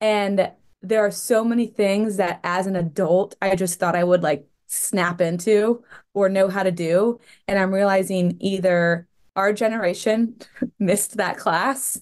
And 0.00 0.52
there 0.83 1.05
are 1.05 1.11
so 1.11 1.44
many 1.44 1.66
things 1.66 2.16
that 2.16 2.40
as 2.44 2.66
an 2.66 2.76
adult, 2.76 3.35
I 3.40 3.57
just 3.57 3.78
thought 3.78 3.96
I 3.96 4.05
would 4.05 4.22
like 4.22 4.46
snap 4.66 5.20
into 5.20 5.83
or 6.12 6.28
know 6.28 6.48
how 6.48 6.62
to 6.62 6.72
do. 6.72 7.18
And 7.48 7.59
I'm 7.59 7.72
realizing 7.72 8.37
either 8.40 9.09
our 9.37 9.52
generation 9.52 10.37
missed 10.78 11.16
that 11.16 11.38
class 11.38 12.00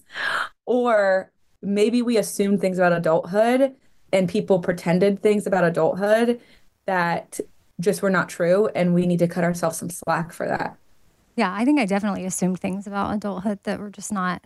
or 0.65 1.31
maybe 1.61 2.01
we 2.01 2.17
assumed 2.17 2.61
things 2.61 2.77
about 2.77 2.93
adulthood 2.93 3.75
and 4.13 4.27
people 4.27 4.59
pretended 4.59 5.21
things 5.21 5.47
about 5.47 5.63
adulthood 5.63 6.39
that 6.85 7.39
just 7.79 8.01
were 8.01 8.09
not 8.09 8.29
true. 8.29 8.69
And 8.75 8.93
we 8.93 9.05
need 9.05 9.19
to 9.19 9.27
cut 9.27 9.43
ourselves 9.43 9.77
some 9.77 9.89
slack 9.89 10.33
for 10.33 10.47
that. 10.47 10.77
Yeah, 11.35 11.53
I 11.53 11.65
think 11.65 11.79
I 11.79 11.85
definitely 11.85 12.25
assumed 12.25 12.59
things 12.59 12.87
about 12.87 13.13
adulthood 13.13 13.59
that 13.63 13.79
were 13.79 13.89
just 13.89 14.11
not 14.11 14.43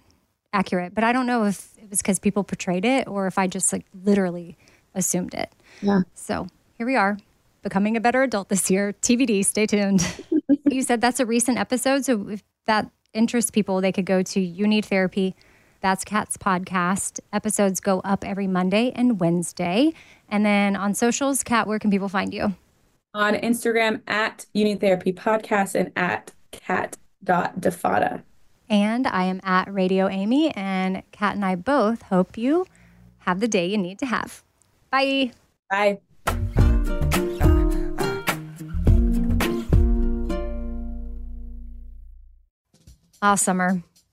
accurate. 0.54 0.93
But 0.93 1.04
I 1.04 1.12
don't 1.12 1.25
know 1.25 1.43
if 1.45 1.78
it 1.78 1.89
was 1.89 2.01
because 2.01 2.19
people 2.19 2.43
portrayed 2.43 2.86
it 2.86 3.08
or 3.08 3.28
if 3.28 3.38
I 3.38 3.47
just 3.47 3.73
like 3.73 3.86
literally 4.04 4.58
assumed 4.93 5.34
it. 5.34 5.51
Yeah. 5.82 6.01
So 6.13 6.47
here 6.78 6.86
we 6.86 6.95
are 6.95 7.17
becoming 7.62 7.97
a 7.97 7.99
better 7.99 8.23
adult 8.23 8.49
this 8.49 8.69
year. 8.69 8.93
TBD, 9.01 9.43
stay 9.43 9.65
tuned. 9.65 10.08
you 10.69 10.84
said 10.84 11.01
that's 11.01 11.19
a 11.19 11.25
recent 11.25 11.58
episode. 11.58 12.06
So 12.06 12.30
if 12.30 12.43
that 12.65 12.89
interests 13.13 13.51
people, 13.51 13.82
they 13.82 13.91
could 13.91 14.06
go 14.06 14.21
to 14.21 14.39
You 14.39 14.67
Need 14.67 14.86
Therapy. 14.86 15.36
That's 15.86 16.04
Kat's 16.04 16.36
podcast. 16.36 17.19
Episodes 17.32 17.80
go 17.80 18.00
up 18.00 18.26
every 18.26 18.48
Monday 18.48 18.91
and 18.95 19.19
Wednesday. 19.19 19.93
And 20.28 20.43
then 20.43 20.76
on 20.76 20.95
socials, 20.95 21.43
Kat, 21.43 21.67
where 21.67 21.78
can 21.78 21.91
people 21.91 22.10
find 22.10 22.34
you? 22.34 22.56
On 23.13 23.36
Instagram 23.36 24.02
at 24.08 24.48
Need 24.56 24.82
Therapy 24.82 25.13
Podcast 25.13 25.76
and 25.76 25.91
at 25.95 26.32
kat.defatta. 26.50 28.24
And 28.67 29.06
I 29.06 29.26
am 29.26 29.39
at 29.43 29.71
Radio 29.71 30.08
Amy, 30.08 30.50
and 30.56 31.04
Kat 31.12 31.36
and 31.36 31.45
I 31.45 31.54
both 31.54 32.02
hope 32.02 32.36
you 32.36 32.65
have 33.19 33.39
the 33.39 33.48
day 33.48 33.67
you 33.67 33.78
need 33.78 34.00
to 34.00 34.08
have. 34.08 34.41
Bye. 34.89 35.34
Bye. 35.69 36.00
Ah, 43.21 43.36
summer, 43.36 43.84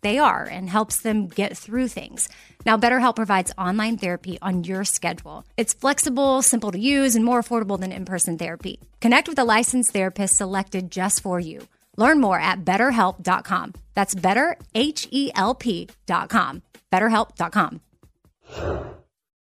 they 0.00 0.18
are 0.18 0.44
and 0.44 0.70
helps 0.70 1.00
them 1.00 1.28
get 1.28 1.56
through 1.56 1.88
things. 1.88 2.28
Now, 2.66 2.76
BetterHelp 2.76 3.16
provides 3.16 3.52
online 3.56 3.96
therapy 3.96 4.38
on 4.42 4.64
your 4.64 4.84
schedule. 4.84 5.44
It's 5.56 5.72
flexible, 5.74 6.42
simple 6.42 6.72
to 6.72 6.78
use, 6.78 7.14
and 7.14 7.24
more 7.24 7.42
affordable 7.42 7.78
than 7.80 7.92
in 7.92 8.04
person 8.04 8.36
therapy. 8.38 8.80
Connect 9.00 9.28
with 9.28 9.38
a 9.38 9.44
licensed 9.44 9.92
therapist 9.92 10.36
selected 10.36 10.90
just 10.90 11.22
for 11.22 11.40
you. 11.40 11.68
Learn 11.96 12.20
more 12.20 12.38
at 12.38 12.64
betterhelp.com. 12.64 13.74
That's 13.94 14.14
betterhelp.com. 14.14 16.62
BetterHelp.com. 16.92 17.80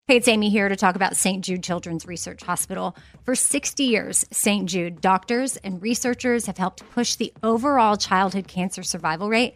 Hey, 0.08 0.18
it's 0.18 0.28
Amy 0.28 0.50
here 0.50 0.68
to 0.68 0.76
talk 0.76 0.98
about 0.98 1.16
St. 1.16 1.46
Jude 1.46 1.64
Children's 1.64 2.06
Research 2.06 2.44
Hospital. 2.44 2.98
For 3.24 3.34
60 3.34 3.84
years, 3.84 4.26
St. 4.32 4.68
Jude 4.68 5.00
doctors 5.00 5.56
and 5.56 5.82
researchers 5.82 6.48
have 6.48 6.58
helped 6.58 6.90
push 6.92 7.16
the 7.16 7.32
overall 7.42 7.96
childhood 7.96 8.50
cancer 8.50 8.84
survival 8.84 9.30
rate 9.30 9.56